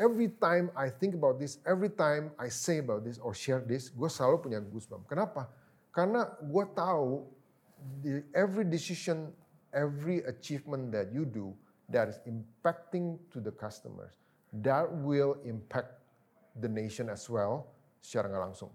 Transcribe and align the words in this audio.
every 0.00 0.32
time 0.40 0.72
I 0.72 0.88
think 0.88 1.14
about 1.14 1.38
this, 1.38 1.60
every 1.68 1.92
time 1.92 2.32
I 2.40 2.48
say 2.48 2.80
about 2.80 3.04
this 3.04 3.20
or 3.20 3.36
share 3.36 3.60
this, 3.60 3.92
gue 3.92 4.08
selalu 4.08 4.48
punya 4.48 4.58
goosebumps. 4.64 5.04
Kenapa? 5.04 5.52
Karena 5.92 6.24
gue 6.40 6.64
tahu 6.72 7.28
the, 8.00 8.24
every 8.32 8.64
decision, 8.64 9.36
every 9.76 10.24
achievement 10.24 10.88
that 10.96 11.12
you 11.12 11.28
do 11.28 11.52
that 11.92 12.08
is 12.08 12.18
impacting 12.24 13.20
to 13.28 13.44
the 13.44 13.52
customers, 13.52 14.16
that 14.64 14.88
will 14.88 15.36
impact 15.44 16.00
the 16.56 16.70
nation 16.70 17.12
as 17.12 17.28
well 17.28 17.68
secara 18.00 18.32
nggak 18.32 18.42
langsung. 18.50 18.72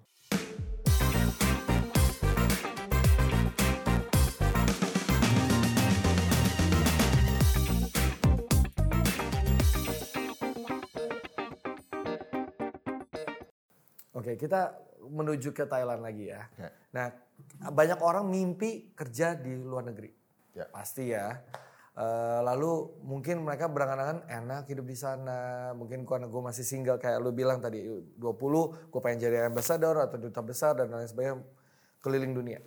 Oke, 14.15 14.39
kita 14.39 14.79
menuju 15.03 15.51
ke 15.51 15.67
Thailand 15.67 15.99
lagi 15.99 16.31
ya. 16.31 16.47
Oke. 16.55 16.71
Nah, 16.95 17.11
banyak 17.67 17.99
orang 17.99 18.25
mimpi 18.31 18.95
kerja 18.95 19.35
di 19.35 19.59
luar 19.59 19.91
negeri. 19.91 20.09
Ya. 20.55 20.71
Pasti 20.71 21.11
ya. 21.11 21.35
Eh, 21.95 22.39
lalu 22.43 22.91
mungkin 23.07 23.43
mereka 23.43 23.71
berangan-angan 23.71 24.27
enak 24.27 24.71
hidup 24.71 24.87
di 24.87 24.95
sana. 24.95 25.71
Mungkin 25.75 26.07
karena 26.07 26.31
gue 26.31 26.41
masih 26.43 26.63
single 26.63 26.99
kayak 26.99 27.19
lu 27.19 27.35
bilang 27.35 27.59
tadi 27.59 27.83
20, 27.87 28.19
gue 28.91 29.01
pengen 29.03 29.19
jadi 29.19 29.51
ambassador 29.51 29.99
atau 29.99 30.15
duta 30.19 30.43
besar 30.43 30.79
dan 30.79 30.91
lain 30.91 31.07
sebagainya 31.07 31.43
keliling 31.99 32.31
dunia. 32.35 32.59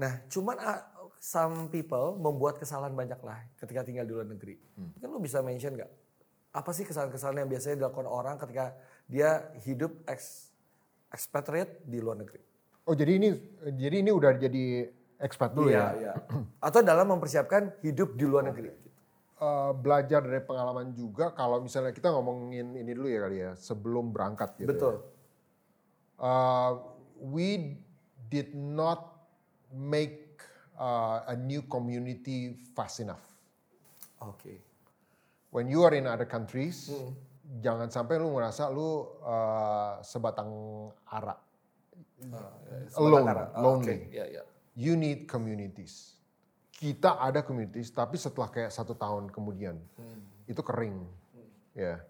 Nah, 0.00 0.24
cuman 0.28 0.56
ah, 0.60 0.80
some 1.20 1.72
people 1.72 2.20
membuat 2.20 2.60
kesalahan 2.60 2.92
banyak 2.92 3.20
lah 3.24 3.44
ketika 3.60 3.84
tinggal 3.84 4.04
di 4.04 4.12
luar 4.12 4.28
negeri. 4.28 4.56
Mungkin 4.76 5.08
lu 5.08 5.20
bisa 5.20 5.40
mention 5.40 5.76
nggak? 5.76 5.92
Apa 6.56 6.72
sih 6.72 6.88
kesalahan-kesalahan 6.88 7.44
yang 7.44 7.50
biasanya 7.52 7.84
dilakukan 7.84 8.08
orang 8.08 8.36
ketika 8.40 8.76
dia 9.08 9.52
hidup 9.64 9.92
ex 10.08 10.52
expatriate 11.12 11.82
di 11.86 11.98
luar 12.02 12.22
negeri? 12.22 12.42
Oh 12.86 12.94
jadi 12.94 13.18
ini 13.18 13.28
jadi 13.74 13.96
ini 14.02 14.10
udah 14.14 14.38
jadi 14.38 14.64
expat 15.18 15.56
dulu 15.56 15.72
ya? 15.72 15.96
iya. 15.98 16.12
Atau 16.66 16.84
dalam 16.86 17.10
mempersiapkan 17.16 17.82
hidup 17.82 18.14
di 18.14 18.24
luar 18.28 18.46
negeri. 18.46 18.86
Eh, 19.36 19.72
belajar 19.76 20.24
dari 20.24 20.40
pengalaman 20.40 20.96
juga 20.96 21.28
kalau 21.28 21.60
misalnya 21.60 21.92
kita 21.92 22.08
ngomongin 22.08 22.72
ini 22.72 22.96
dulu 22.96 23.04
ya 23.04 23.20
kali 23.28 23.36
ya 23.44 23.52
sebelum 23.52 24.08
berangkat 24.08 24.56
gitu. 24.56 24.72
Betul. 24.72 24.94
Ya. 24.96 25.04
Uh, 26.16 26.72
we 27.20 27.76
did 28.32 28.56
not 28.56 29.28
make 29.68 30.40
uh, 30.80 31.20
a 31.28 31.36
new 31.36 31.60
community 31.68 32.56
fast 32.72 33.04
enough. 33.04 33.20
Oke. 34.24 34.56
When 35.52 35.68
you 35.68 35.84
are 35.84 35.92
in 35.92 36.08
other 36.08 36.24
countries, 36.24 36.88
jangan 37.56 37.88
sampai 37.88 38.16
lu 38.16 38.32
ngerasa 38.32 38.68
lu 38.68 38.82
uh, 39.20 39.98
sebatang 40.00 40.50
ara, 41.06 41.34
alone, 42.96 43.22
Sementara. 43.22 43.44
Ah, 43.52 43.60
lonely. 43.60 43.86
Oke, 43.86 43.96
Iya, 44.10 44.24
iya. 44.28 44.42
You 44.74 44.92
need 44.94 45.24
communities. 45.24 46.20
Kita 46.68 47.16
ada 47.16 47.40
communities, 47.40 47.88
tapi 47.88 48.14
setelah 48.14 48.46
kayak 48.46 48.68
satu 48.68 48.92
tahun 48.92 49.32
kemudian 49.32 49.80
itu 50.44 50.60
kering, 50.60 51.00
ya. 51.72 52.04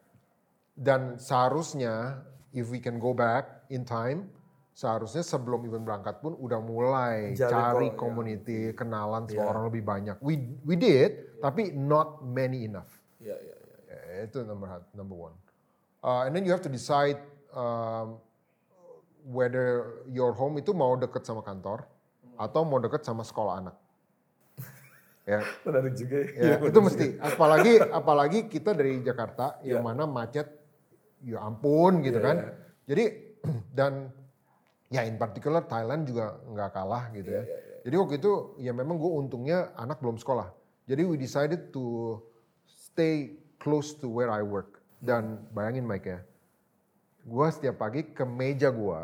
Dan 0.74 1.16
seharusnya, 1.16 2.20
if 2.50 2.66
we 2.66 2.76
can 2.76 2.98
go 2.98 3.14
back 3.14 3.64
in 3.68 3.86
time, 3.86 4.26
seharusnya 4.72 5.22
sebelum 5.22 5.62
event 5.64 5.86
berangkat 5.86 6.18
pun 6.18 6.34
udah 6.34 6.58
mulai 6.58 7.32
Jalin 7.32 7.48
cari 7.48 7.88
ko- 7.88 7.94
ya. 7.94 7.98
community, 8.02 8.58
kenalan 8.72 9.24
sama 9.24 9.38
Ya. 9.38 9.46
orang 9.46 9.64
lebih 9.70 9.82
banyak. 9.82 10.16
We 10.18 10.34
we 10.62 10.74
did, 10.74 11.38
tapi 11.38 11.70
not 11.70 12.20
many 12.20 12.66
enough. 12.66 12.90
Iya. 13.16 13.38
Ya, 13.38 13.55
itu 14.24 14.40
number 14.46 14.80
number 14.96 15.16
one. 15.16 15.36
Uh, 16.00 16.24
and 16.24 16.32
then 16.32 16.46
you 16.46 16.52
have 16.54 16.62
to 16.62 16.70
decide 16.70 17.18
um, 17.52 18.16
whether 19.26 19.98
your 20.06 20.30
home 20.32 20.54
itu 20.56 20.70
mau 20.70 20.94
deket 20.94 21.26
sama 21.26 21.42
kantor 21.42 21.82
atau 22.38 22.62
mau 22.62 22.78
deket 22.78 23.02
sama 23.02 23.26
sekolah 23.26 23.58
anak. 23.64 23.76
ya, 25.30 25.42
Menarik 25.66 25.94
juga 25.98 26.16
ya. 26.22 26.56
ya 26.56 26.56
itu 26.62 26.78
mesti. 26.78 27.06
Apalagi 27.18 27.72
apalagi 27.82 28.38
kita 28.46 28.70
dari 28.76 29.02
Jakarta 29.02 29.58
yang 29.66 29.82
Ya. 29.82 29.84
mana 29.84 30.06
macet, 30.06 30.46
ya 31.26 31.42
ampun 31.42 32.06
gitu 32.06 32.22
Ya, 32.22 32.24
kan. 32.24 32.36
ya. 32.38 32.48
Jadi 32.86 33.04
dan 33.78 33.92
ya 34.86 35.02
in 35.02 35.18
particular 35.18 35.66
Thailand 35.66 36.06
juga 36.06 36.38
nggak 36.46 36.70
kalah 36.70 37.10
gitu 37.10 37.30
ya. 37.34 37.42
Jadi 37.82 37.94
waktu 37.98 38.14
itu 38.18 38.32
ya 38.62 38.70
memang 38.74 38.98
gue 38.98 39.10
untungnya 39.10 39.70
anak 39.74 39.98
belum 40.02 40.18
sekolah. 40.18 40.50
Jadi 40.86 41.02
we 41.02 41.18
decided 41.18 41.74
to 41.74 42.18
stay 42.66 43.34
close 43.66 43.98
to 43.98 44.06
where 44.06 44.30
I 44.30 44.46
work. 44.46 44.78
Dan 45.02 45.42
bayangin 45.50 45.82
Mike 45.82 46.06
ya, 46.06 46.22
gue 47.26 47.46
setiap 47.50 47.82
pagi 47.82 48.06
ke 48.06 48.22
meja 48.22 48.70
gue 48.70 49.00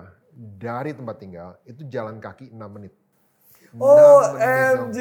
dari 0.57 0.95
tempat 0.95 1.19
tinggal 1.19 1.59
itu 1.67 1.83
jalan 1.91 2.23
kaki 2.23 2.55
6 2.55 2.57
menit. 2.71 2.95
6 3.75 3.77
menit 3.77 3.83
dong. 3.83 4.23
OMG. 4.39 4.99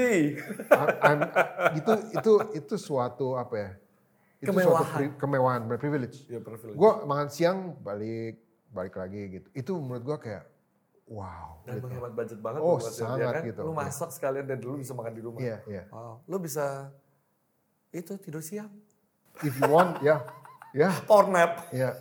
I'm- 0.73 0.97
I'm- 0.99 1.31
itu 1.77 1.91
itu 2.17 2.31
itu 2.57 2.75
suatu 2.75 3.37
apa 3.37 3.55
ya? 3.55 3.71
Itu 4.41 4.51
suatu 4.51 4.73
Kemewahan. 4.73 4.97
pri- 4.97 5.15
kemewahan, 5.21 5.61
privilege. 5.77 6.17
Ya, 6.25 6.41
privilege. 6.41 6.75
Gue 6.75 6.91
makan 7.05 7.27
siang 7.29 7.77
balik 7.79 8.41
balik 8.73 8.97
lagi 8.97 9.21
gitu. 9.39 9.47
Itu 9.53 9.71
menurut 9.77 10.03
gue 10.03 10.17
kayak 10.27 10.43
wow. 11.07 11.61
Dan 11.63 11.77
gitu. 11.77 11.85
menghemat 11.87 12.11
budget 12.17 12.39
banget. 12.41 12.59
Oh, 12.59 12.75
ya 12.81 12.89
sangat 12.89 13.33
kan? 13.37 13.43
gitu. 13.47 13.61
Lu 13.63 13.71
masak 13.71 14.09
sekalian 14.11 14.45
dan 14.49 14.57
dulu 14.59 14.81
bisa 14.81 14.91
makan 14.97 15.13
di 15.13 15.21
rumah. 15.21 15.39
Iya 15.39 15.57
iya. 15.69 15.83
Wow. 15.93 16.25
Lu 16.25 16.35
bisa 16.41 16.89
itu 17.91 18.11
tidur 18.19 18.43
siang. 18.43 18.71
If 19.39 19.55
you 19.57 19.69
want, 19.71 20.03
ya, 20.03 20.21
ya, 20.75 20.91
Power 21.07 21.31
nap. 21.31 21.71
ya. 21.71 21.95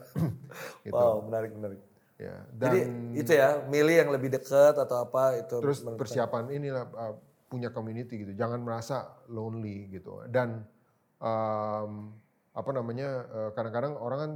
gitu. 0.85 0.95
Wow, 0.95 1.25
menarik, 1.25 1.55
menarik. 1.55 1.81
Ya. 2.21 2.37
Dan 2.53 2.61
Jadi 2.61 2.81
itu 3.17 3.33
ya, 3.33 3.65
milih 3.65 3.97
yang 4.05 4.11
lebih 4.13 4.29
dekat 4.29 4.77
atau 4.77 5.09
apa 5.09 5.41
itu. 5.41 5.57
terus 5.57 5.81
persiapan 5.81 6.53
inilah 6.53 6.85
uh, 6.93 7.15
punya 7.49 7.73
community 7.73 8.29
gitu. 8.29 8.33
Jangan 8.37 8.61
merasa 8.61 9.09
lonely 9.33 9.89
gitu. 9.89 10.21
Dan 10.29 10.61
um, 11.17 12.13
apa 12.53 12.71
namanya? 12.77 13.25
uh, 13.33 13.51
kadang-kadang 13.57 13.97
orang 13.97 14.19
kan 14.21 14.33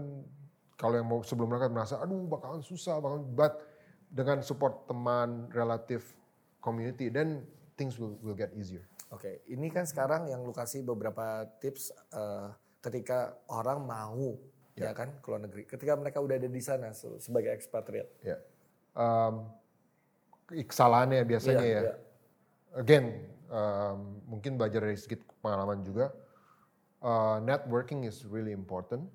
kalau 0.81 0.95
yang 0.97 1.07
mau 1.07 1.21
sebelum 1.21 1.53
berangkat 1.53 1.71
merasa 1.71 1.95
aduh 2.01 2.25
bakalan 2.25 2.65
susah, 2.65 2.99
bakalan 3.05 3.23
but 3.37 3.61
dengan 4.09 4.41
support 4.41 4.89
teman, 4.89 5.51
relatif, 5.53 6.17
community, 6.65 7.11
then 7.11 7.45
things 7.77 7.99
will 8.01 8.17
will 8.23 8.35
get 8.35 8.51
easier. 8.57 8.87
Oke, 9.13 9.47
ini 9.47 9.71
kan 9.71 9.87
sekarang 9.87 10.27
yang 10.27 10.43
lu 10.43 10.51
kasih 10.51 10.83
beberapa 10.83 11.47
tips 11.63 11.95
eh, 12.15 12.49
ketika 12.85 13.41
orang 13.49 13.81
mau 13.89 14.37
ya. 14.77 14.93
kan 14.93 15.09
ke 15.23 15.27
luar 15.33 15.41
negeri. 15.49 15.63
Ketika 15.65 15.97
mereka 15.97 16.21
udah 16.21 16.37
ada 16.37 16.51
di 16.51 16.61
sana 16.61 16.93
se- 16.93 17.17
sebagai 17.17 17.49
expatriate. 17.57 18.13
Ya. 18.21 18.37
Um, 18.93 19.49
kesalahannya 20.53 21.25
biasanya 21.25 21.65
Iya, 21.65 21.73
ya. 21.73 21.83
iya. 21.89 21.95
Again, 22.77 23.05
um, 23.49 23.99
mungkin 24.29 24.61
belajar 24.61 24.85
dari 24.85 24.99
sedikit 24.99 25.25
pengalaman 25.41 25.81
juga. 25.81 26.13
Uh, 27.01 27.41
networking 27.41 28.05
is 28.05 28.29
really 28.29 28.53
important. 28.53 29.09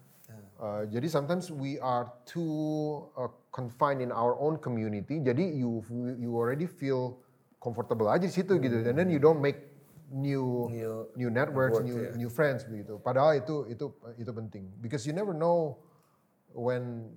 Uh, 0.59 0.83
jadi 0.91 1.07
sometimes 1.07 1.47
we 1.49 1.79
are 1.79 2.11
too 2.27 3.07
uh, 3.15 3.31
confined 3.55 4.03
in 4.03 4.11
our 4.11 4.35
own 4.35 4.59
community. 4.59 5.17
Jadi 5.23 5.55
you 5.55 5.79
you 6.19 6.35
already 6.35 6.67
feel 6.67 7.15
comfortable 7.63 8.11
aja 8.11 8.27
di 8.27 8.33
situ 8.33 8.59
gitu. 8.59 8.83
And 8.83 8.99
then 8.99 9.07
you 9.07 9.23
don't 9.23 9.39
make 9.39 9.78
new 10.09 10.67
New 10.69 10.93
new 11.15 11.29
networks, 11.29 11.79
network, 11.79 11.85
new 11.85 11.97
ya. 12.01 12.11
new 12.17 12.29
friends 12.29 12.65
begitu. 12.65 12.97
Padahal 12.99 13.37
itu 13.37 13.69
itu 13.69 13.93
itu 14.17 14.31
penting 14.33 14.69
because 14.81 15.05
you 15.05 15.13
never 15.13 15.33
know 15.33 15.77
when 16.53 17.13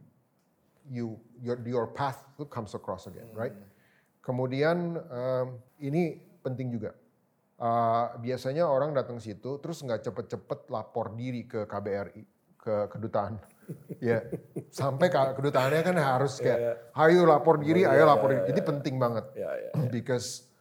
you 0.88 1.16
your 1.40 1.56
your 1.64 1.86
path 1.90 2.24
comes 2.52 2.76
across 2.76 3.08
again, 3.08 3.28
right? 3.32 3.54
Kemudian 4.22 5.00
um, 5.10 5.58
ini 5.82 6.20
penting 6.44 6.70
juga. 6.70 6.94
Uh, 7.62 8.18
biasanya 8.18 8.66
orang 8.66 8.90
datang 8.90 9.22
situ 9.22 9.62
terus 9.62 9.86
nggak 9.86 10.02
cepet-cepet 10.02 10.66
lapor 10.66 11.14
diri 11.14 11.46
ke 11.46 11.62
KBRI 11.70 12.22
ke 12.58 12.74
kedutaan. 12.90 13.38
ya 14.02 14.18
sampai 14.74 15.06
ke 15.06 15.18
kedutaannya 15.38 15.82
kan 15.86 15.96
harus 15.98 16.42
kayak, 16.42 16.90
ayo 16.98 17.22
lapor 17.22 17.62
diri, 17.62 17.86
ayo 17.86 18.06
lapor 18.06 18.34
diri. 18.34 18.50
Itu 18.50 18.62
penting 18.66 18.98
banget. 18.98 19.30
Because 19.94 20.51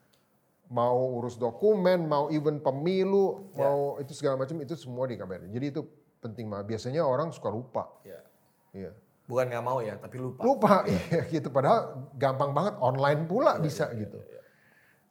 mau 0.71 1.19
urus 1.19 1.35
dokumen, 1.35 2.07
mau 2.07 2.31
even 2.31 2.63
pemilu, 2.63 3.51
mau 3.51 3.99
itu 3.99 4.15
segala 4.15 4.39
macam 4.39 4.55
itu 4.63 4.79
semua 4.79 5.03
di 5.03 5.19
KBRI. 5.19 5.51
Jadi 5.51 5.65
itu 5.67 5.81
penting 6.23 6.47
banget. 6.47 6.71
Biasanya 6.71 7.03
orang 7.03 7.35
suka 7.35 7.51
lupa. 7.51 7.91
Ya. 8.07 8.23
Iya. 8.71 8.91
Bukan 9.27 9.51
nggak 9.51 9.65
mau 9.67 9.83
ya, 9.83 9.99
tapi 9.99 10.15
lupa. 10.15 10.39
Lupa, 10.39 10.73
iya 10.91 11.27
gitu. 11.27 11.51
Padahal 11.51 12.07
gampang 12.15 12.55
banget 12.55 12.79
online 12.79 13.27
pula 13.27 13.59
bisa 13.59 13.91
gitu. 13.99 14.15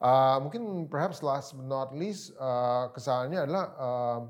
Uh, 0.00 0.40
mungkin 0.40 0.88
perhaps 0.88 1.20
last 1.20 1.52
but 1.52 1.68
not 1.68 1.92
least 1.92 2.32
uh, 2.40 2.88
kesalahannya 2.96 3.44
adalah 3.44 3.64
uh, 3.76 4.20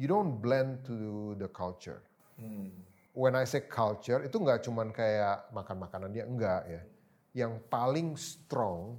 you 0.00 0.08
don't 0.08 0.40
blend 0.40 0.80
to 0.80 1.36
the 1.36 1.48
culture. 1.52 2.00
Hmm. 2.40 2.72
When 3.12 3.36
I 3.36 3.44
say 3.44 3.68
culture 3.68 4.24
itu 4.24 4.40
nggak 4.40 4.64
cuman 4.64 4.96
kayak 4.96 5.52
makan 5.52 5.76
makanan 5.76 6.08
dia 6.16 6.24
enggak 6.24 6.64
ya. 6.64 6.82
Yang 7.36 7.52
paling 7.68 8.16
strong 8.16 8.96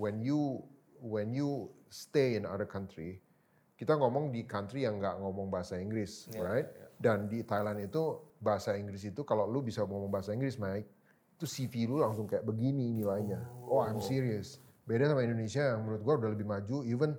when 0.00 0.24
you 0.24 0.64
when 1.04 1.36
you 1.36 1.68
stay 1.92 2.40
in 2.40 2.48
other 2.48 2.64
country, 2.64 3.20
kita 3.76 3.92
ngomong 4.00 4.32
di 4.32 4.48
country 4.48 4.88
yang 4.88 4.96
nggak 4.96 5.20
ngomong 5.20 5.52
bahasa 5.52 5.76
Inggris, 5.76 6.32
Iya, 6.32 6.40
right? 6.40 6.68
Dan 6.96 7.28
di 7.28 7.44
Thailand 7.44 7.84
itu 7.84 8.32
bahasa 8.40 8.72
Inggris 8.76 9.04
itu 9.04 9.20
kalau 9.28 9.44
lu 9.44 9.60
bisa 9.60 9.84
ngomong 9.84 10.08
bahasa 10.08 10.32
Inggris, 10.32 10.56
Mike, 10.56 10.88
itu 11.36 11.44
CV 11.44 11.88
lu 11.88 12.00
langsung 12.00 12.24
kayak 12.24 12.44
begini 12.44 12.96
nilainya. 12.96 13.44
Oh, 13.68 13.84
I'm 13.84 14.00
serious. 14.00 14.60
Beda 14.88 15.12
sama 15.12 15.24
Indonesia 15.24 15.76
yang 15.76 15.84
menurut 15.84 16.02
gua 16.04 16.14
udah 16.16 16.30
lebih 16.32 16.48
maju, 16.48 16.76
even 16.88 17.12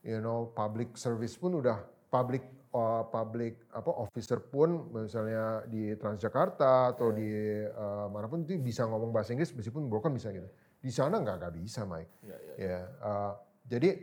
you 0.00 0.20
know 0.20 0.48
public 0.52 0.96
service 0.96 1.36
pun 1.36 1.56
udah 1.60 1.80
public 2.12 2.44
uh, 2.76 3.08
public 3.08 3.64
apa 3.72 3.88
officer 3.88 4.40
pun 4.44 4.92
misalnya 4.92 5.64
di 5.64 5.96
Transjakarta 5.96 6.92
atau 6.92 7.16
di 7.16 7.28
uh, 7.64 8.12
mana 8.12 8.28
pun 8.28 8.44
itu 8.44 8.60
bisa 8.60 8.84
ngomong 8.84 9.08
bahasa 9.08 9.32
Inggris 9.32 9.56
meskipun 9.56 9.88
broken 9.88 10.12
bisa 10.12 10.28
gitu. 10.32 10.48
Di 10.84 10.92
sana 10.92 11.16
nggak 11.16 11.36
nggak 11.40 11.54
bisa, 11.56 11.88
Mike. 11.88 12.12
Iya, 12.20 12.36
iya. 12.44 12.54
Ya, 12.60 12.80
uh, 13.00 13.32
jadi 13.64 13.96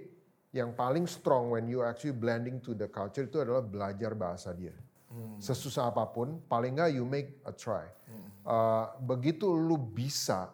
yang 0.49 0.73
paling 0.73 1.05
strong 1.05 1.53
when 1.53 1.69
you 1.69 1.85
actually 1.85 2.17
blending 2.17 2.57
to 2.57 2.73
the 2.73 2.89
culture 2.89 3.29
itu 3.29 3.37
adalah 3.37 3.61
belajar 3.61 4.17
bahasa 4.17 4.49
dia. 4.49 4.73
Sesusah 5.43 5.91
apa 5.91 6.07
pun, 6.07 6.39
paling 6.47 6.79
nggak 6.79 6.95
you 6.95 7.03
make 7.03 7.43
a 7.43 7.51
try. 7.51 7.83
Uh, 8.41 8.89
begitu 9.03 9.45
lu 9.45 9.75
bisa, 9.77 10.49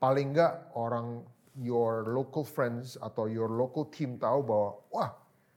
paling 0.00 0.32
nggak 0.32 0.72
orang 0.78 1.26
your 1.58 2.06
local 2.08 2.46
friends 2.46 2.94
atau 3.02 3.26
your 3.26 3.50
local 3.50 3.84
team 3.90 4.16
tahu 4.16 4.46
bahwa 4.46 4.70
wah 4.94 5.10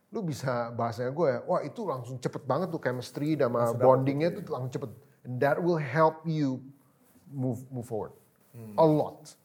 lu 0.09 0.25
bisa 0.25 0.73
bahasanya 0.73 1.13
gue 1.13 1.27
ya, 1.29 1.39
wah 1.45 1.61
itu 1.61 1.85
langsung 1.85 2.17
cepet 2.17 2.41
banget 2.49 2.73
tuh 2.73 2.81
chemistry 2.81 3.37
sama 3.37 3.69
bondingnya 3.77 4.33
tuh 4.33 4.43
langsung 4.49 4.73
cepet. 4.81 4.91
And 5.29 5.37
that 5.39 5.61
will 5.61 5.79
help 5.79 6.25
you 6.25 6.59
move 7.29 7.61
move 7.69 7.85
forward 7.85 8.17
a 8.75 8.83
lot 8.83 9.37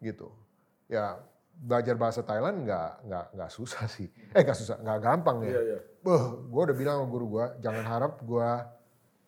gitu. 0.00 0.30
Ya 0.86 1.20
belajar 1.56 1.96
bahasa 1.96 2.20
Thailand 2.20 2.68
nggak 2.68 2.90
nggak 3.08 3.26
nggak 3.32 3.50
susah 3.50 3.84
sih. 3.88 4.08
Eh 4.36 4.40
nggak 4.44 4.58
susah, 4.58 4.76
nggak 4.80 4.98
gampang 5.00 5.40
ya. 5.44 5.50
Iya, 5.56 5.60
iya. 5.62 5.78
Beuh, 6.04 6.46
gue 6.46 6.62
udah 6.70 6.76
bilang 6.76 6.94
sama 7.02 7.08
guru 7.10 7.26
gue, 7.40 7.46
jangan 7.64 7.84
harap 7.84 8.14
gue 8.22 8.50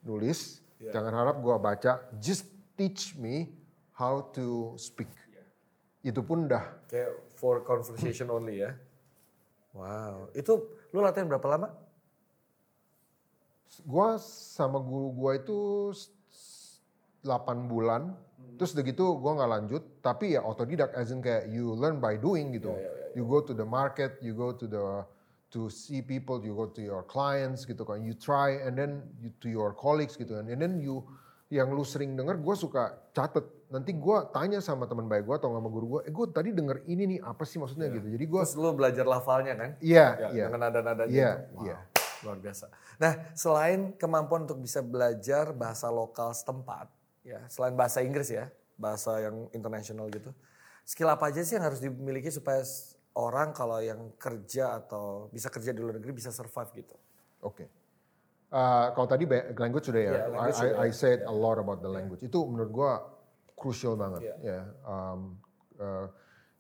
nulis, 0.07 0.63
Iya. 0.79 0.95
jangan 0.95 1.11
harap 1.11 1.37
gue 1.43 1.55
baca, 1.59 1.93
just 2.23 2.47
teach 2.79 3.19
me 3.19 3.51
how 3.99 4.23
to 4.31 4.79
speak. 4.79 5.11
Iya. 5.11 5.43
Itu 6.15 6.23
pun 6.23 6.47
udah 6.47 6.87
Kayak 6.87 7.19
for 7.35 7.67
conversation 7.67 8.31
only 8.31 8.63
ya. 8.63 8.79
Wow. 9.75 10.31
Itu 10.39 10.71
lu 10.95 11.03
latihan 11.03 11.27
berapa 11.27 11.49
lama? 11.51 11.69
gue 13.79 14.09
sama 14.19 14.83
guru 14.83 15.15
gue 15.15 15.33
itu 15.39 15.59
8 17.23 17.71
bulan, 17.71 18.11
terus 18.59 18.75
udah 18.75 18.83
gitu 18.83 19.17
gue 19.17 19.33
nggak 19.33 19.51
lanjut, 19.51 19.83
tapi 20.03 20.35
ya 20.35 20.43
otodidak, 20.43 20.91
as 20.93 21.09
in 21.09 21.23
kayak 21.23 21.47
you 21.49 21.73
learn 21.73 22.03
by 22.03 22.19
doing 22.19 22.51
gitu. 22.51 22.75
You 23.15 23.25
go 23.25 23.39
to 23.41 23.55
the 23.55 23.65
market, 23.65 24.19
you 24.21 24.35
go 24.35 24.51
to 24.53 24.67
the 24.67 25.07
to 25.49 25.73
see 25.73 26.05
people, 26.05 26.43
you 26.45 26.53
go 26.53 26.69
to 26.69 26.83
your 26.83 27.01
clients 27.09 27.65
gitu 27.65 27.81
kan, 27.81 28.05
you 28.05 28.13
try 28.13 28.61
and 28.61 28.77
then 28.77 29.01
you, 29.17 29.33
to 29.41 29.49
your 29.49 29.73
colleagues 29.73 30.13
gitu 30.13 30.37
kan, 30.37 30.45
and 30.45 30.61
then 30.61 30.77
you 30.77 31.01
yang 31.49 31.73
lu 31.73 31.81
sering 31.81 32.13
denger, 32.13 32.37
gue 32.37 32.53
suka 32.53 32.93
catet. 33.17 33.49
Nanti 33.73 33.97
gue 33.97 34.17
tanya 34.33 34.61
sama 34.61 34.85
teman 34.85 35.09
baik 35.09 35.25
gue 35.25 35.37
atau 35.41 35.49
sama 35.57 35.73
guru 35.73 35.97
gue, 35.97 36.01
eh 36.05 36.13
gue 36.13 36.27
tadi 36.29 36.53
denger 36.53 36.85
ini 36.85 37.17
nih 37.17 37.19
apa 37.25 37.49
sih 37.49 37.57
maksudnya 37.57 37.89
gitu. 37.89 38.05
Jadi 38.05 38.25
gue, 38.29 38.41
Terus 38.45 38.57
lu 38.61 38.77
belajar 38.77 39.09
lafalnya 39.09 39.57
kan? 39.57 39.71
iya, 39.81 40.17
Ya, 40.21 40.29
iya, 40.37 40.45
dengan 40.53 40.69
nada-nadanya. 40.69 41.09
iya, 41.09 41.31
itu. 41.41 41.57
Wow, 41.57 41.65
iya. 41.65 41.77
Luar 42.19 42.37
biasa. 42.43 42.65
Nah, 43.01 43.13
selain 43.33 43.81
kemampuan 43.97 44.45
untuk 44.45 44.61
bisa 44.61 44.85
belajar 44.85 45.57
bahasa 45.57 45.89
lokal 45.89 46.37
setempat, 46.37 46.93
ya, 47.29 47.41
selain 47.53 47.77
bahasa 47.77 48.01
Inggris 48.01 48.33
ya, 48.33 48.49
bahasa 48.81 49.21
yang 49.21 49.53
internasional 49.53 50.09
gitu. 50.09 50.33
Skill 50.89 51.13
apa 51.13 51.29
aja 51.29 51.45
sih 51.45 51.61
yang 51.61 51.69
harus 51.69 51.85
dimiliki 51.85 52.33
supaya 52.33 52.65
orang 53.13 53.53
kalau 53.53 53.77
yang 53.85 54.17
kerja 54.17 54.81
atau 54.81 55.29
bisa 55.29 55.53
kerja 55.53 55.77
di 55.77 55.85
luar 55.85 56.01
negeri 56.01 56.17
bisa 56.17 56.33
survive 56.33 56.73
gitu? 56.73 56.97
Oke. 57.45 57.69
Uh, 58.49 58.89
kalau 58.97 59.05
tadi 59.05 59.29
language 59.61 59.93
sudah 59.93 60.01
ya, 60.01 60.13
Iya, 60.17 60.25
language 60.33 60.57
I, 60.57 60.61
sudah 60.65 60.73
I, 60.81 60.89
I 60.89 60.91
said 60.97 61.19
a 61.29 61.35
lot 61.35 61.61
about 61.61 61.85
the 61.85 61.91
language. 61.93 62.25
Itu 62.25 62.49
menurut 62.49 62.71
gua 62.73 62.93
crucial 63.61 63.93
banget. 64.01 64.33
Iya. 64.33 64.37
Ya. 64.41 64.63
Um, 64.89 65.37
uh, 65.77 66.09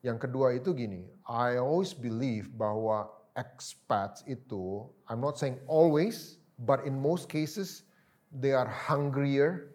yang 0.05 0.21
kedua 0.21 0.53
itu 0.53 0.76
gini, 0.76 1.09
I 1.25 1.56
always 1.56 1.97
believe 1.97 2.53
bahwa 2.53 3.09
expats 3.38 4.21
itu, 4.29 4.85
I'm 5.09 5.25
not 5.25 5.41
saying 5.41 5.56
always, 5.64 6.37
but 6.61 6.85
in 6.85 6.99
most 6.99 7.31
cases 7.31 7.88
they 8.35 8.53
are 8.53 8.69
hungrier, 8.69 9.73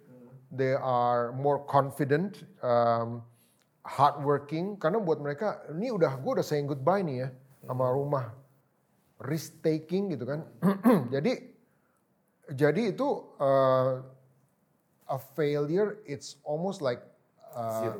they 0.53 0.77
are 0.77 1.33
more 1.33 1.57
confident, 1.65 2.45
um, 2.61 3.25
hardworking. 3.81 4.77
Karena 4.77 5.01
buat 5.01 5.17
mereka, 5.17 5.65
ini 5.73 5.89
udah 5.89 6.21
gue 6.21 6.31
udah 6.39 6.45
saying 6.45 6.69
goodbye 6.69 7.01
nih 7.01 7.25
ya 7.25 7.29
sama 7.65 7.89
rumah, 7.89 8.31
risk 9.25 9.57
taking 9.65 10.13
gitu 10.13 10.29
kan. 10.29 10.45
Jadi 11.15 11.53
jadi 12.51 12.91
itu 12.91 13.07
uh, 13.39 14.03
a 15.07 15.17
failure, 15.35 16.03
it's 16.03 16.35
almost 16.43 16.83
like 16.83 16.99
uh, 17.55 17.79
Zero. 17.79 17.99